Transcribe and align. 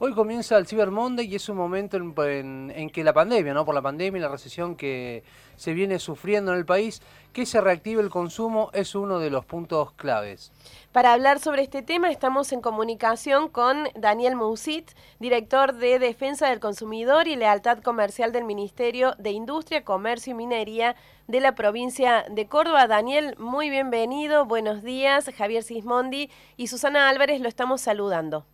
Hoy 0.00 0.14
comienza 0.14 0.56
el 0.56 0.68
Cyber 0.68 0.92
Monday 0.92 1.26
y 1.26 1.34
es 1.34 1.48
un 1.48 1.56
momento 1.56 1.96
en, 1.96 2.90
que 2.92 3.02
la 3.02 3.12
pandemia, 3.12 3.52
¿no? 3.52 3.64
por 3.64 3.74
la 3.74 3.82
pandemia 3.82 4.20
y 4.20 4.22
la 4.22 4.28
recesión 4.28 4.76
que 4.76 5.24
se 5.56 5.74
viene 5.74 5.98
sufriendo 5.98 6.52
en 6.52 6.58
el 6.58 6.64
país, 6.64 7.02
que 7.32 7.44
se 7.44 7.60
reactive 7.60 8.00
el 8.00 8.08
consumo 8.08 8.70
es 8.74 8.94
uno 8.94 9.18
de 9.18 9.30
los 9.30 9.44
puntos 9.44 9.90
claves. 9.94 10.52
Para 10.92 11.12
hablar 11.12 11.40
sobre 11.40 11.62
este 11.62 11.82
tema 11.82 12.12
estamos 12.12 12.52
en 12.52 12.60
comunicación 12.60 13.48
con 13.48 13.88
Daniel 13.96 14.36
Mousit, 14.36 14.92
director 15.18 15.74
de 15.74 15.98
Defensa 15.98 16.48
del 16.48 16.60
Consumidor 16.60 17.26
y 17.26 17.34
Lealtad 17.34 17.78
Comercial 17.78 18.30
del 18.30 18.44
Ministerio 18.44 19.16
de 19.18 19.32
Industria, 19.32 19.82
Comercio 19.82 20.30
y 20.30 20.34
Minería 20.34 20.94
de 21.26 21.40
la 21.40 21.56
provincia 21.56 22.24
de 22.30 22.46
Córdoba. 22.46 22.86
Daniel, 22.86 23.34
muy 23.38 23.68
bienvenido, 23.68 24.44
buenos 24.44 24.84
días. 24.84 25.28
Javier 25.36 25.64
Sismondi 25.64 26.30
y 26.56 26.68
Susana 26.68 27.08
Álvarez 27.08 27.40
lo 27.40 27.48
estamos 27.48 27.80
saludando. 27.80 28.46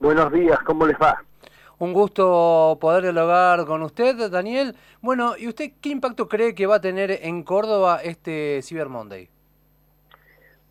Buenos 0.00 0.32
días, 0.32 0.58
¿cómo 0.60 0.86
les 0.86 0.96
va? 0.96 1.24
Un 1.78 1.92
gusto 1.92 2.78
poder 2.80 3.02
dialogar 3.02 3.66
con 3.66 3.82
usted, 3.82 4.30
Daniel. 4.30 4.76
Bueno, 5.00 5.32
¿y 5.36 5.48
usted 5.48 5.72
qué 5.80 5.88
impacto 5.88 6.28
cree 6.28 6.54
que 6.54 6.68
va 6.68 6.76
a 6.76 6.80
tener 6.80 7.10
en 7.22 7.42
Córdoba 7.42 7.98
este 8.04 8.60
Cyber 8.62 8.88
Monday? 8.88 9.28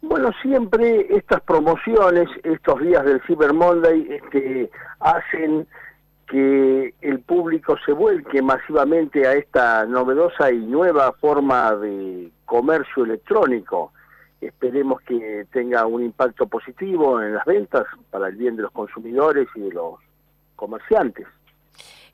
Bueno, 0.02 0.32
siempre 0.42 1.08
estas 1.10 1.42
promociones, 1.42 2.30
estos 2.44 2.80
días 2.80 3.04
del 3.04 3.22
Cyber 3.24 3.54
Monday, 3.54 4.08
este, 4.10 4.70
hacen 5.02 5.68
que 6.30 6.94
el 7.02 7.20
público 7.20 7.76
se 7.86 7.92
vuelque 7.92 8.42
masivamente 8.42 9.28
a 9.28 9.34
esta 9.34 9.86
novedosa 9.86 10.52
y 10.52 10.58
nueva 10.58 11.12
forma 11.14 11.76
de 11.76 12.32
comercio 12.46 13.04
electrónico 13.04 13.92
esperemos 14.42 15.02
que 15.02 15.46
tenga 15.52 15.86
un 15.86 16.04
impacto 16.04 16.48
positivo 16.48 17.22
en 17.22 17.34
las 17.34 17.46
ventas 17.46 17.86
para 18.12 18.28
el 18.28 18.36
bien 18.36 18.56
de 18.56 18.64
los 18.64 18.72
consumidores 18.72 19.48
y 19.56 19.62
de 19.62 19.72
los 19.72 19.96
comerciantes. 20.56 21.28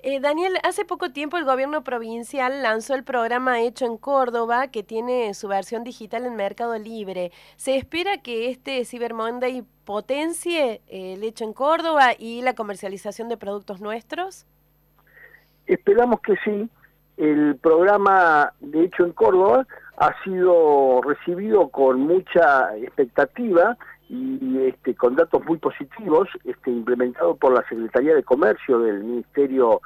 Eh, 0.05 0.20
Daniel, 0.20 0.58
hace 0.64 0.84
poco 0.84 1.12
tiempo 1.12 1.38
el 1.38 1.45
gobierno 1.45 1.86
provincial 1.86 2.61
lanzó 2.61 2.94
el 2.94 3.06
programa 3.06 3.61
Hecho 3.61 3.86
en 3.86 3.98
Córdoba, 3.98 4.67
que 4.67 4.83
tiene 4.83 5.33
su 5.33 5.48
versión 5.48 5.86
digital 5.86 6.25
en 6.25 6.36
Mercado 6.36 6.78
Libre. 6.78 7.31
¿Se 7.56 7.78
espera 7.78 8.17
que 8.17 8.50
este 8.50 8.83
Cyber 8.83 9.14
Monday 9.14 9.64
potencie 9.86 10.81
eh, 10.88 11.14
el 11.14 11.23
Hecho 11.23 11.45
en 11.45 11.53
Córdoba 11.53 12.11
y 12.20 12.42
la 12.42 12.53
comercialización 12.53 13.30
de 13.30 13.38
productos 13.38 13.80
nuestros? 13.80 14.45
Esperamos 15.67 16.20
que 16.20 16.36
sí. 16.44 16.70
El 17.16 17.55
programa 17.61 18.52
de 18.59 18.83
Hecho 18.83 19.05
en 19.05 19.14
Córdoba 19.14 19.66
ha 20.04 20.14
sido 20.22 21.02
recibido 21.02 21.70
con 21.70 22.02
mucha 22.02 22.76
expectativa 22.76 23.78
y 24.10 24.58
este, 24.68 24.95
con 24.95 25.16
datos 25.16 25.45
muy 25.45 25.58
positivos, 25.58 26.28
este, 26.44 26.72
implementado 26.72 27.36
por 27.36 27.54
la 27.54 27.66
Secretaría 27.70 28.14
de 28.14 28.23
Comercio 28.23 28.80
del 28.80 29.02
Ministerio 29.02 29.82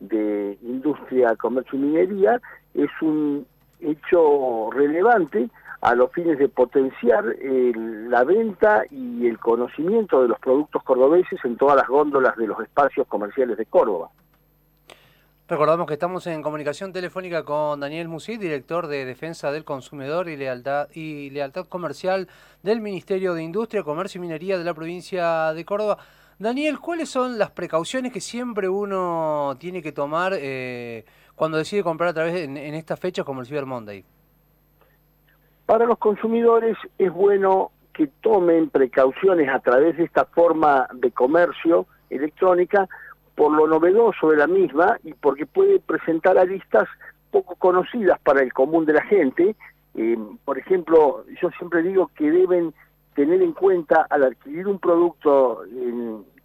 de 0.00 0.56
Industria, 0.62 1.36
Comercio 1.36 1.78
y 1.78 1.82
Minería, 1.82 2.40
es 2.72 2.88
un 3.02 3.46
hecho 3.80 4.70
relevante 4.72 5.50
a 5.82 5.94
los 5.94 6.10
fines 6.12 6.38
de 6.38 6.48
potenciar 6.48 7.24
la 7.44 8.24
venta 8.24 8.84
y 8.90 9.26
el 9.26 9.38
conocimiento 9.38 10.22
de 10.22 10.28
los 10.28 10.38
productos 10.40 10.82
cordobeses 10.82 11.38
en 11.44 11.58
todas 11.58 11.76
las 11.76 11.88
góndolas 11.88 12.36
de 12.36 12.46
los 12.46 12.58
espacios 12.60 13.06
comerciales 13.06 13.58
de 13.58 13.66
Córdoba. 13.66 14.08
Recordamos 15.48 15.86
que 15.86 15.94
estamos 15.94 16.26
en 16.26 16.42
comunicación 16.42 16.92
telefónica 16.92 17.42
con 17.42 17.80
Daniel 17.80 18.06
Musit, 18.06 18.38
director 18.38 18.86
de 18.86 19.06
Defensa 19.06 19.50
del 19.50 19.64
Consumidor 19.64 20.28
y 20.28 20.36
Lealtad, 20.36 20.88
y 20.92 21.30
Lealtad 21.30 21.64
Comercial 21.64 22.28
del 22.62 22.82
Ministerio 22.82 23.32
de 23.32 23.42
Industria, 23.42 23.82
Comercio 23.82 24.18
y 24.18 24.22
Minería 24.22 24.58
de 24.58 24.64
la 24.64 24.74
provincia 24.74 25.54
de 25.54 25.64
Córdoba. 25.64 25.96
Daniel, 26.38 26.78
¿cuáles 26.78 27.08
son 27.08 27.38
las 27.38 27.50
precauciones 27.50 28.12
que 28.12 28.20
siempre 28.20 28.68
uno 28.68 29.56
tiene 29.58 29.80
que 29.82 29.90
tomar 29.90 30.34
eh, 30.36 31.06
cuando 31.34 31.56
decide 31.56 31.82
comprar 31.82 32.10
a 32.10 32.12
través 32.12 32.34
de, 32.34 32.44
en, 32.44 32.74
estas 32.74 33.00
fechas 33.00 33.24
como 33.24 33.40
el 33.40 33.46
Cyber 33.46 33.64
Monday? 33.64 34.04
Para 35.64 35.86
los 35.86 35.96
consumidores 35.96 36.76
es 36.98 37.10
bueno 37.10 37.70
que 37.94 38.08
tomen 38.20 38.68
precauciones 38.68 39.48
a 39.48 39.60
través 39.60 39.96
de 39.96 40.04
esta 40.04 40.26
forma 40.26 40.86
de 40.92 41.10
comercio 41.10 41.86
electrónica 42.10 42.86
por 43.38 43.52
lo 43.52 43.68
novedoso 43.68 44.30
de 44.30 44.36
la 44.36 44.48
misma 44.48 44.98
y 45.04 45.14
porque 45.14 45.46
puede 45.46 45.78
presentar 45.78 46.36
aristas 46.36 46.88
poco 47.30 47.54
conocidas 47.54 48.18
para 48.24 48.42
el 48.42 48.52
común 48.52 48.84
de 48.84 48.94
la 48.94 49.02
gente. 49.02 49.54
Eh, 49.94 50.18
por 50.44 50.58
ejemplo, 50.58 51.24
yo 51.40 51.48
siempre 51.52 51.84
digo 51.84 52.10
que 52.16 52.32
deben 52.32 52.74
tener 53.14 53.40
en 53.40 53.52
cuenta 53.52 54.08
al 54.10 54.24
adquirir 54.24 54.66
un 54.66 54.80
producto 54.80 55.62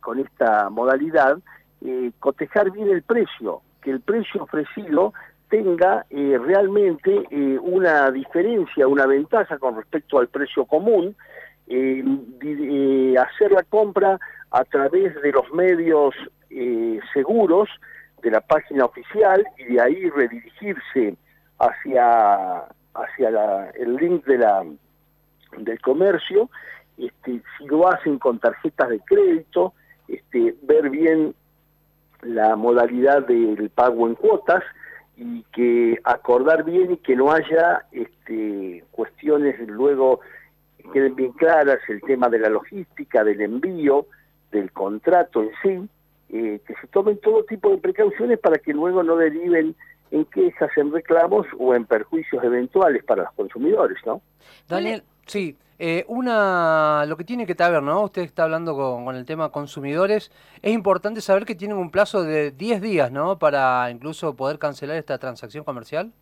con 0.02 0.20
esta 0.20 0.70
modalidad, 0.70 1.40
eh, 1.84 2.12
cotejar 2.20 2.70
bien 2.70 2.90
el 2.90 3.02
precio, 3.02 3.62
que 3.82 3.90
el 3.90 4.02
precio 4.02 4.44
ofrecido 4.44 5.14
tenga 5.50 6.06
eh, 6.12 6.38
realmente 6.40 7.26
una 7.62 8.12
diferencia, 8.12 8.88
una 8.88 9.08
ventaja 9.08 9.58
con 9.58 9.78
respecto 9.78 10.20
al 10.20 10.28
precio 10.28 10.66
común, 10.66 11.16
hacer 11.66 13.52
la 13.52 13.64
compra 13.68 14.20
a 14.52 14.64
través 14.66 15.20
de 15.24 15.32
los 15.32 15.52
medios 15.54 16.14
eh, 16.56 17.00
seguros 17.14 17.70
de 18.22 18.32
la 18.32 18.42
página 18.42 18.86
oficial 18.86 19.46
y 19.58 19.74
de 19.74 19.82
ahí 19.82 20.10
redirigirse 20.10 21.16
hacia 21.60 22.64
hacia 22.94 23.70
el 23.72 23.96
link 23.96 24.26
de 24.26 24.38
la 24.38 24.64
del 25.58 25.82
comercio 25.82 26.50
este, 26.98 27.42
si 27.58 27.66
lo 27.66 27.88
hacen 27.88 28.20
con 28.20 28.40
tarjetas 28.40 28.90
de 28.90 29.00
crédito 29.00 29.74
este, 30.08 30.56
ver 30.62 30.90
bien 30.90 31.34
la 32.22 32.56
modalidad 32.56 33.26
del 33.26 33.70
pago 33.70 34.08
en 34.08 34.16
cuotas 34.16 34.64
y 35.18 35.44
que 35.52 36.00
acordar 36.04 36.64
bien 36.64 36.92
y 36.92 36.98
que 36.98 37.16
no 37.16 37.32
haya 37.32 37.86
este, 37.92 38.84
cuestiones 38.92 39.60
luego 39.68 40.22
que 40.78 40.90
queden 40.92 41.16
bien 41.16 41.32
claras 41.34 41.80
el 41.88 42.02
tema 42.02 42.30
de 42.30 42.40
la 42.40 42.50
logística 42.50 43.24
del 43.24 43.42
envío 43.42 44.06
del 44.52 44.72
contrato 44.72 45.42
en 45.42 45.52
sí 45.62 45.90
eh, 46.30 46.60
que 46.66 46.74
se 46.82 46.88
tomen 46.88 47.20
todo 47.20 47.44
tipo 47.44 47.70
de 47.70 47.78
precauciones 47.78 48.40
para 48.40 48.58
que 48.58 48.74
luego 48.74 49.04
no 49.04 49.16
deriven 49.16 49.76
en 50.12 50.26
quejas, 50.26 50.70
en 50.78 50.92
reclamos 50.92 51.48
o 51.58 51.74
en 51.74 51.86
perjuicios 51.86 52.44
eventuales 52.44 53.04
para 53.04 53.24
los 53.24 53.34
consumidores, 53.34 53.98
¿no? 54.06 54.22
Daniel, 54.68 55.04
sí, 55.26 55.58
eh, 55.80 56.06
una, 56.08 57.06
lo 57.08 57.18
que 57.18 57.24
tiene 57.24 57.46
que 57.46 57.56
saber, 57.56 57.82
¿no? 57.82 58.04
Usted 58.04 58.22
está 58.22 58.44
hablando 58.44 58.76
con, 58.76 59.16
el 59.16 59.26
tema 59.26 59.50
consumidores. 59.50 60.32
Es 60.62 60.72
importante 60.72 61.20
saber 61.20 61.46
que 61.46 61.56
tienen 61.56 61.78
un 61.78 61.90
plazo 61.90 62.24
de 62.24 62.52
10 62.52 62.82
días, 62.82 63.12
¿no? 63.12 63.40
Para 63.40 63.90
incluso 63.90 64.36
poder 64.36 64.60
cancelar 64.60 64.98
esta 64.98 65.18
transacción 65.18 65.64
comercial. 65.64 66.14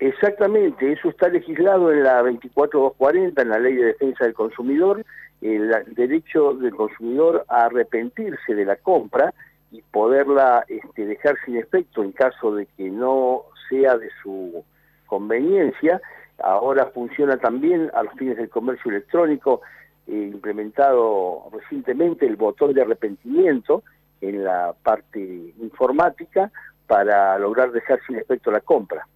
Exactamente, 0.00 0.92
eso 0.92 1.10
está 1.10 1.28
legislado 1.28 1.92
en 1.92 2.02
la 2.04 2.22
24240, 2.22 3.42
en 3.42 3.48
la 3.50 3.58
Ley 3.58 3.74
de 3.74 3.84
Defensa 3.84 4.24
del 4.24 4.32
Consumidor, 4.32 5.04
el 5.42 5.70
derecho 5.94 6.54
del 6.54 6.74
consumidor 6.74 7.44
a 7.48 7.66
arrepentirse 7.66 8.54
de 8.54 8.64
la 8.64 8.76
compra 8.76 9.34
y 9.70 9.82
poderla 9.82 10.64
este, 10.68 11.04
dejar 11.04 11.36
sin 11.44 11.58
efecto 11.58 12.02
en 12.02 12.12
caso 12.12 12.54
de 12.54 12.64
que 12.78 12.88
no 12.88 13.42
sea 13.68 13.98
de 13.98 14.08
su 14.22 14.64
conveniencia. 15.04 16.00
Ahora 16.42 16.86
funciona 16.86 17.36
también 17.36 17.90
a 17.92 18.02
los 18.02 18.14
fines 18.14 18.38
del 18.38 18.48
comercio 18.48 18.90
electrónico, 18.90 19.60
eh, 20.06 20.30
implementado 20.32 21.44
recientemente 21.52 22.26
el 22.26 22.36
botón 22.36 22.72
de 22.72 22.80
arrepentimiento 22.80 23.82
en 24.22 24.44
la 24.44 24.74
parte 24.82 25.20
informática 25.60 26.50
para 26.86 27.38
lograr 27.38 27.70
dejar 27.70 28.00
sin 28.06 28.16
efecto 28.16 28.50
la 28.50 28.60
compra. 28.60 29.06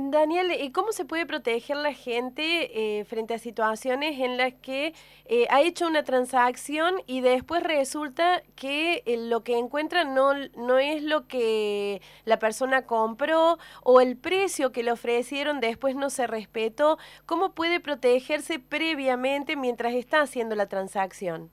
Daniel, 0.00 0.52
¿y 0.60 0.70
cómo 0.70 0.92
se 0.92 1.04
puede 1.04 1.26
proteger 1.26 1.76
la 1.76 1.92
gente 1.92 2.98
eh, 3.00 3.04
frente 3.04 3.34
a 3.34 3.38
situaciones 3.38 4.20
en 4.20 4.36
las 4.36 4.54
que 4.54 4.94
eh, 5.24 5.46
ha 5.50 5.60
hecho 5.60 5.88
una 5.88 6.04
transacción 6.04 6.94
y 7.06 7.20
después 7.20 7.64
resulta 7.64 8.42
que 8.54 9.02
eh, 9.06 9.16
lo 9.28 9.42
que 9.42 9.58
encuentra 9.58 10.04
no, 10.04 10.34
no 10.56 10.78
es 10.78 11.02
lo 11.02 11.26
que 11.26 12.00
la 12.24 12.38
persona 12.38 12.86
compró 12.86 13.58
o 13.82 14.00
el 14.00 14.16
precio 14.16 14.70
que 14.70 14.84
le 14.84 14.92
ofrecieron 14.92 15.58
después 15.58 15.96
no 15.96 16.10
se 16.10 16.28
respetó? 16.28 16.98
¿Cómo 17.26 17.52
puede 17.52 17.80
protegerse 17.80 18.60
previamente 18.60 19.56
mientras 19.56 19.94
está 19.94 20.20
haciendo 20.20 20.54
la 20.54 20.68
transacción? 20.68 21.50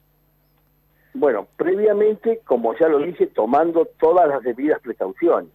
Bueno, 1.16 1.48
previamente, 1.58 2.42
como 2.46 2.78
ya 2.78 2.90
lo 2.90 3.00
dije, 3.00 3.26
tomando 3.26 3.86
todas 4.00 4.28
las 4.28 4.44
debidas 4.44 4.80
precauciones 4.82 5.50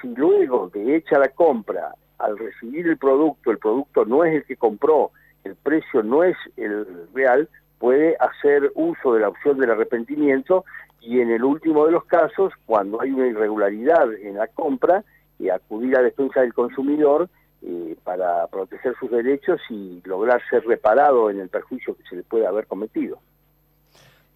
si 0.00 0.08
luego 0.08 0.70
de 0.72 0.96
hecha 0.96 1.18
la 1.18 1.28
compra, 1.28 1.94
al 2.18 2.38
recibir 2.38 2.86
el 2.86 2.98
producto, 2.98 3.50
el 3.50 3.58
producto 3.58 4.04
no 4.04 4.24
es 4.24 4.34
el 4.34 4.44
que 4.44 4.56
compró, 4.56 5.10
el 5.44 5.56
precio 5.56 6.02
no 6.02 6.22
es 6.22 6.36
el 6.56 6.86
real, 7.14 7.48
puede 7.78 8.16
hacer 8.20 8.70
uso 8.74 9.14
de 9.14 9.20
la 9.20 9.28
opción 9.28 9.58
del 9.58 9.70
arrepentimiento 9.70 10.64
y 11.00 11.20
en 11.20 11.30
el 11.30 11.42
último 11.42 11.86
de 11.86 11.92
los 11.92 12.04
casos, 12.04 12.52
cuando 12.66 13.00
hay 13.00 13.10
una 13.10 13.26
irregularidad 13.26 14.12
en 14.14 14.36
la 14.36 14.48
compra, 14.48 15.02
eh, 15.38 15.50
acudir 15.50 15.96
a 15.96 16.02
defensa 16.02 16.42
del 16.42 16.52
consumidor 16.52 17.30
eh, 17.62 17.96
para 18.04 18.46
proteger 18.48 18.94
sus 19.00 19.10
derechos 19.10 19.60
y 19.70 20.02
lograr 20.04 20.42
ser 20.50 20.64
reparado 20.66 21.30
en 21.30 21.40
el 21.40 21.48
perjuicio 21.48 21.96
que 21.96 22.02
se 22.04 22.16
le 22.16 22.22
puede 22.22 22.46
haber 22.46 22.66
cometido. 22.66 23.18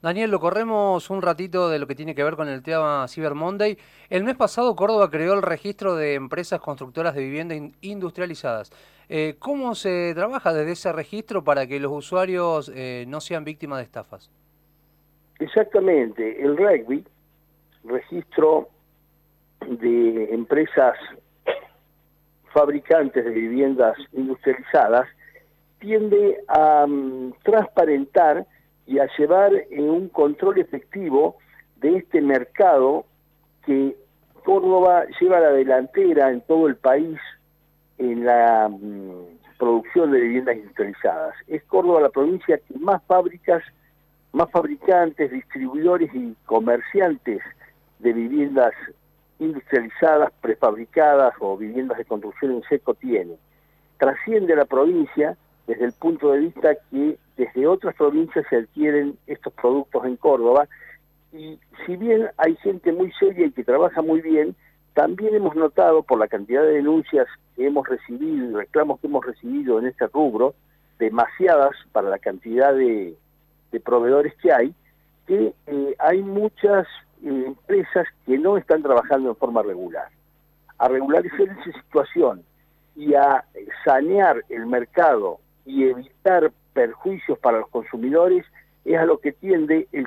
Daniel, 0.05 0.31
lo 0.31 0.39
corremos 0.39 1.09
un 1.09 1.23
ratito 1.23 1.71
de 1.71 1.79
lo 1.79 1.87
que 1.87 1.95
tiene 1.95 2.15
que 2.15 2.23
ver 2.23 2.37
con 2.37 2.47
el 2.47 2.63
tema 2.63 3.07
Cyber 3.09 3.35
Monday. 3.35 3.79
El 4.11 4.23
mes 4.23 4.37
pasado 4.37 4.77
Córdoba 4.77 5.11
creó 5.11 5.33
el 5.33 5.41
registro 5.41 5.97
de 5.97 6.13
empresas 6.13 6.61
constructoras 6.61 7.15
de 7.15 7.23
vivienda 7.23 7.55
industrializadas. 7.81 8.71
Eh, 9.09 9.37
¿Cómo 9.39 9.75
se 9.75 10.13
trabaja 10.15 10.53
desde 10.53 10.73
ese 10.73 10.93
registro 10.93 11.43
para 11.43 11.67
que 11.67 11.81
los 11.81 11.91
usuarios 11.91 12.71
eh, 12.75 13.07
no 13.09 13.23
sean 13.23 13.45
víctimas 13.45 13.79
de 13.79 13.85
estafas? 13.85 14.31
Exactamente, 15.39 16.39
el 16.43 16.55
rugby, 16.59 17.03
registro 17.85 18.69
de 19.67 20.35
empresas 20.35 20.99
fabricantes 22.53 23.25
de 23.25 23.31
viviendas 23.31 23.97
industrializadas, 24.13 25.09
tiende 25.79 26.45
a 26.49 26.87
mm, 26.87 27.33
transparentar 27.43 28.47
y 28.87 28.99
a 28.99 29.09
llevar 29.19 29.53
en 29.71 29.89
un 29.89 30.09
control 30.09 30.59
efectivo 30.59 31.37
de 31.77 31.97
este 31.97 32.21
mercado 32.21 33.07
que 33.65 33.97
Córdoba 34.45 35.05
lleva 35.21 35.39
a 35.39 35.41
la 35.41 35.51
delantera 35.53 36.31
en 36.31 36.43
todo 36.43 36.69
el 36.69 36.77
país 36.77 37.19
en 37.99 38.25
la 38.25 38.69
mm, 38.69 39.57
producción 39.59 40.13
de 40.13 40.21
viviendas 40.21 40.57
industrializadas. 40.57 41.35
Es 41.47 41.63
Córdoba 41.65 42.03
la 42.03 42.11
provincia 42.11 42.59
que 42.59 42.79
más 42.79 43.03
fábricas, 43.07 43.63
más 44.33 44.51
fabricantes, 44.51 45.31
distribuidores 45.31 46.15
y 46.15 46.35
comerciantes 46.45 47.41
de 48.01 48.13
viviendas 48.13 48.73
industrializadas, 49.39 50.31
prefabricadas 50.41 51.35
o 51.41 51.57
viviendas 51.57 51.99
de 51.99 52.05
construcción 52.05 52.53
en 52.53 52.63
seco 52.65 52.95
tiene. 52.95 53.37
Trasciende 53.99 54.55
la 54.57 54.65
provincia 54.65 55.37
desde 55.67 55.85
el 55.87 55.93
punto 55.93 56.33
de 56.33 56.41
vista 56.41 56.75
que 56.91 57.19
desde 57.37 57.67
otras 57.67 57.95
provincias 57.97 58.45
se 58.51 58.57
adquieren 58.57 59.17
estos 59.27 59.53
productos 59.55 60.05
en 60.05 60.17
Córdoba 60.17 60.69
y 61.33 61.59
si 61.85 61.97
bien 61.97 62.29
hay 62.37 62.55
gente 62.57 62.93
muy 62.93 63.11
seria 63.13 63.47
y 63.47 63.51
que 63.51 63.65
trabaja 63.65 64.03
muy 64.03 64.21
bien, 64.21 64.55
también 64.95 65.35
hemos 65.35 65.57
notado 65.57 66.05
por 66.05 66.19
la 66.19 66.29
cantidad 66.29 66.63
de 66.63 66.75
denuncias 66.75 67.27
que 67.57 67.67
hemos 67.67 67.89
recibido 67.89 68.51
y 68.51 68.55
reclamos 68.55 69.01
que 69.01 69.09
hemos 69.09 69.27
recibido 69.27 69.81
en 69.81 69.87
este 69.87 70.07
rubro, 70.07 70.55
demasiadas 71.01 71.73
para 71.91 72.09
la 72.09 72.19
cantidad 72.21 72.73
de, 72.73 73.17
proveedores 73.85 74.33
que 74.37 74.53
hay, 74.53 74.73
que 75.27 75.53
eh, 75.67 75.97
hay 75.99 76.23
muchas 76.23 76.87
eh, 77.25 77.45
empresas 77.47 78.07
que 78.25 78.39
no 78.39 78.57
están 78.57 78.85
trabajando 78.85 79.31
en 79.31 79.37
forma 79.37 79.65
regular. 79.65 80.07
A 80.79 80.87
regularizar 80.87 81.41
esa 81.41 81.73
situación 81.81 82.45
y 82.95 83.15
a 83.15 83.45
sanear 83.85 84.45
el 84.49 84.67
mercado 84.67 85.41
y 85.65 85.85
evitar 85.85 86.53
perjuicios 86.73 87.39
para 87.39 87.59
los 87.61 87.69
consumidores 87.69 88.45
es 88.85 88.99
a 88.99 89.05
lo 89.05 89.19
que 89.19 89.33
tiende 89.33 89.89
el, 89.93 90.07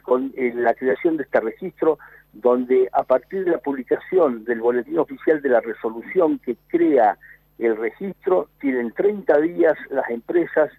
la 0.63 0.73
creación 0.75 1.17
de 1.17 1.23
este 1.23 1.39
registro, 1.39 1.97
donde 2.33 2.89
a 2.91 3.03
partir 3.03 3.45
de 3.45 3.51
la 3.51 3.57
publicación 3.57 4.45
del 4.45 4.61
boletín 4.61 4.99
oficial 4.99 5.41
de 5.41 5.49
la 5.49 5.61
resolución 5.61 6.39
que 6.39 6.55
crea 6.67 7.17
el 7.57 7.75
registro, 7.75 8.49
tienen 8.59 8.91
30 8.91 9.39
días 9.39 9.75
las 9.89 10.07
empresas 10.09 10.69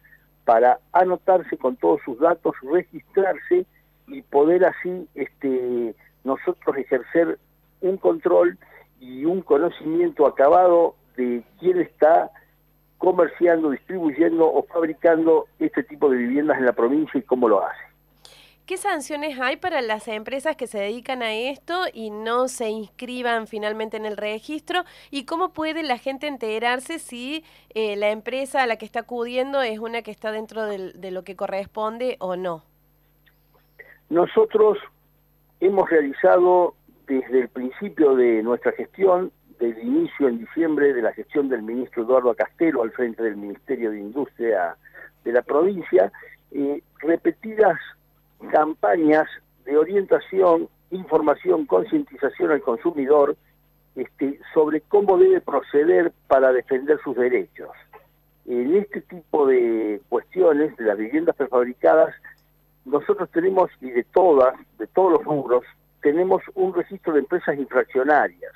para 0.45 0.79
anotarse 0.93 1.57
con 1.57 1.77
todos 1.77 2.01
sus 2.05 2.19
datos, 2.21 2.55
registrarse 2.63 3.67
y 4.07 4.23
poder 4.23 4.65
así 4.65 5.09
este, 5.15 5.95
nosotros 6.25 6.77
ejercer 6.77 7.39
un 7.81 7.97
control 7.97 8.57
y 9.01 9.25
un 9.25 9.43
conocimiento 9.43 10.27
acabado 10.27 10.95
de 11.17 11.43
quién 11.59 11.81
está 11.81 12.31
comerciando, 12.99 13.71
distribuyendo 13.71 14.47
o 14.47 14.65
fabricando 14.65 15.47
este 15.59 15.83
tipo 15.85 16.11
de 16.11 16.19
viviendas 16.19 16.59
en 16.59 16.67
la 16.67 16.73
provincia 16.73 17.19
y 17.19 17.23
cómo 17.23 17.49
lo 17.49 17.65
hace. 17.65 17.89
¿Qué 18.67 18.77
sanciones 18.77 19.41
hay 19.41 19.57
para 19.57 19.81
las 19.81 20.09
empresas 20.09 20.55
que 20.55 20.67
se 20.67 20.79
dedican 20.79 21.23
a 21.23 21.33
esto 21.33 21.85
y 21.91 22.11
no 22.11 22.49
se 22.49 22.69
inscriban 22.69 23.47
finalmente 23.47 23.97
en 23.97 24.05
el 24.05 24.19
registro? 24.19 24.85
¿Y 25.11 25.25
cómo 25.25 25.55
puede 25.55 25.83
la 25.83 25.97
gente 25.97 26.27
enterarse 26.27 26.99
si 26.99 27.45
eh, 27.73 27.97
la 27.97 28.11
empresa 28.11 28.63
a 28.63 28.67
la 28.67 28.77
que 28.77 28.85
está 28.85 29.01
acudiendo 29.01 29.63
es 29.63 29.79
una 29.79 30.03
que 30.03 30.11
está 30.11 30.33
dentro 30.33 30.67
de 30.67 31.11
lo 31.11 31.25
que 31.25 31.35
corresponde 31.35 32.17
o 32.21 32.37
no? 32.37 32.63
Nosotros 34.11 34.77
hemos 35.61 35.89
realizado 35.89 36.75
desde 37.07 37.41
el 37.41 37.49
principio 37.49 38.17
de 38.17 38.43
nuestra 38.43 38.73
gestión 38.73 39.33
del 39.59 39.79
inicio 39.79 40.29
en 40.29 40.39
diciembre 40.39 40.93
de 40.93 41.03
la 41.03 41.13
gestión 41.13 41.49
del 41.49 41.63
ministro 41.63 42.05
Eduardo 42.05 42.35
Castelo 42.35 42.83
al 42.83 42.93
frente 42.93 43.23
del 43.23 43.37
Ministerio 43.37 43.91
de 43.91 43.99
Industria 43.99 44.77
de 45.25 45.33
la 45.33 45.43
provincia, 45.43 46.13
repetidas 47.01 47.79
campañas 48.53 49.29
de 49.65 49.77
orientación, 49.77 50.69
información, 50.91 51.67
concientización 51.67 52.53
al 52.53 52.63
consumidor 52.63 53.37
este, 53.97 54.39
sobre 54.55 54.81
cómo 54.83 55.19
debe 55.19 55.41
proceder 55.41 56.13
para 56.29 56.53
defender 56.53 56.99
sus 57.03 57.17
derechos. 57.17 57.71
En 58.47 58.77
este 58.77 59.03
tipo 59.03 59.47
de 59.47 60.01
cuestiones 60.09 60.75
de 60.77 60.85
las 60.85 60.97
viviendas 60.97 61.37
prefabricadas, 61.37 62.15
nosotros 62.85 63.29
tenemos, 63.31 63.71
y 63.81 63.91
de 63.91 64.05
todas, 64.05 64.55
de 64.79 64.87
todos 64.87 65.13
los 65.13 65.25
rubros, 65.25 65.65
tenemos 66.01 66.43
un 66.55 66.73
registro 66.73 67.13
de 67.13 67.21
empresas 67.21 67.59
infraccionarias 67.59 68.53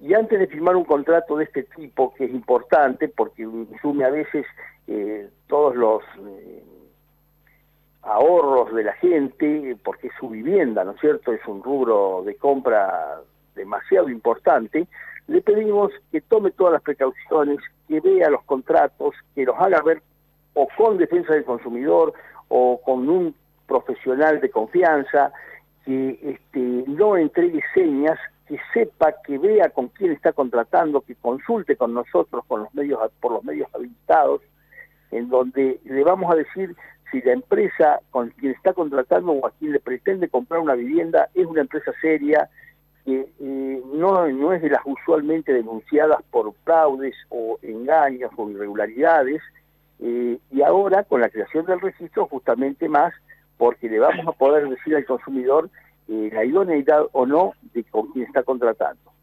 y 0.00 0.14
antes 0.14 0.38
de 0.38 0.46
firmar 0.46 0.76
un 0.76 0.84
contrato 0.84 1.36
de 1.36 1.44
este 1.44 1.62
tipo, 1.62 2.12
que 2.14 2.24
es 2.24 2.30
importante 2.30 3.08
porque 3.08 3.48
sume 3.80 4.04
a 4.04 4.10
veces 4.10 4.44
eh, 4.86 5.28
todos 5.46 5.74
los 5.76 6.02
eh, 6.26 6.62
ahorros 8.02 8.74
de 8.74 8.84
la 8.84 8.92
gente, 8.94 9.76
porque 9.82 10.10
su 10.18 10.28
vivienda, 10.28 10.84
¿no 10.84 10.92
es 10.92 11.00
cierto? 11.00 11.32
Es 11.32 11.40
un 11.46 11.62
rubro 11.62 12.22
de 12.24 12.34
compra 12.36 13.20
demasiado 13.54 14.08
importante, 14.08 14.86
le 15.26 15.40
pedimos 15.40 15.90
que 16.12 16.20
tome 16.20 16.50
todas 16.50 16.74
las 16.74 16.82
precauciones, 16.82 17.58
que 17.88 18.00
vea 18.00 18.28
los 18.28 18.44
contratos, 18.44 19.14
que 19.34 19.44
los 19.44 19.56
haga 19.58 19.80
ver 19.80 20.02
o 20.54 20.68
con 20.76 20.98
defensa 20.98 21.32
del 21.32 21.44
consumidor 21.44 22.12
o 22.48 22.80
con 22.84 23.08
un 23.08 23.34
profesional 23.66 24.40
de 24.40 24.50
confianza, 24.50 25.32
que 25.84 26.18
este, 26.22 26.84
no 26.86 27.16
entregue 27.16 27.62
señas 27.74 28.18
que 28.46 28.58
sepa, 28.72 29.14
que 29.24 29.38
vea 29.38 29.70
con 29.70 29.88
quién 29.88 30.12
está 30.12 30.32
contratando, 30.32 31.00
que 31.00 31.14
consulte 31.14 31.76
con 31.76 31.94
nosotros, 31.94 32.44
con 32.46 32.64
los 32.64 32.74
medios, 32.74 33.00
por 33.20 33.32
los 33.32 33.44
medios 33.44 33.68
habilitados, 33.74 34.42
en 35.10 35.28
donde 35.28 35.80
le 35.84 36.04
vamos 36.04 36.32
a 36.32 36.36
decir 36.36 36.76
si 37.10 37.22
la 37.22 37.32
empresa 37.32 38.00
con 38.10 38.30
quien 38.30 38.52
está 38.52 38.72
contratando 38.72 39.32
o 39.32 39.46
a 39.46 39.52
quien 39.52 39.72
le 39.72 39.80
pretende 39.80 40.28
comprar 40.28 40.60
una 40.60 40.74
vivienda 40.74 41.28
es 41.34 41.46
una 41.46 41.60
empresa 41.60 41.92
seria, 42.00 42.50
que 43.04 43.28
eh, 43.40 43.82
no, 43.92 44.52
es 44.52 44.62
de 44.62 44.70
las 44.70 44.80
usualmente 44.84 45.52
denunciadas 45.52 46.22
por 46.30 46.52
fraudes 46.64 47.14
o 47.28 47.58
engaños 47.62 48.30
o 48.36 48.50
irregularidades, 48.50 49.40
eh, 50.00 50.38
y 50.50 50.62
ahora 50.62 51.04
con 51.04 51.20
la 51.20 51.28
creación 51.28 51.66
del 51.66 51.80
registro 51.80 52.26
justamente 52.26 52.88
más, 52.88 53.14
porque 53.56 53.88
le 53.88 54.00
vamos 54.00 54.26
a 54.26 54.32
poder 54.32 54.68
decir 54.68 54.96
al 54.96 55.04
consumidor 55.04 55.70
eh, 56.08 56.30
la 56.32 56.44
idoneidad 56.44 57.06
o 57.12 57.26
no 57.26 57.52
de 57.72 57.84
con 57.84 58.12
quien 58.12 58.26
está 58.26 58.42
contratando. 58.42 59.13